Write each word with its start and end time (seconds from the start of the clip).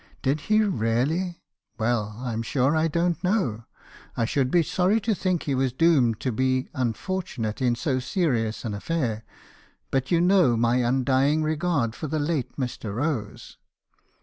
'"Did 0.23 0.39
he 0.49 0.63
really? 0.63 1.43
Well, 1.77 2.15
I'm 2.17 2.41
sure 2.41 2.75
I 2.75 2.87
don't 2.87 3.23
know. 3.23 3.65
I 4.17 4.25
should 4.25 4.49
be 4.49 4.63
sorry 4.63 4.99
to 4.99 5.13
think 5.13 5.43
he 5.43 5.53
was 5.53 5.73
doomed 5.73 6.19
to 6.21 6.31
be 6.31 6.69
unfortunate 6.73 7.61
in 7.61 7.75
so 7.75 7.99
serious 7.99 8.65
an 8.65 8.73
affair; 8.73 9.23
but 9.91 10.09
you 10.09 10.19
know 10.19 10.57
my 10.57 10.77
undying 10.77 11.43
regard 11.43 11.93
for 11.93 12.07
the 12.07 12.17
late 12.17 12.55
Mr. 12.57 12.95
Rose.' 12.95 13.57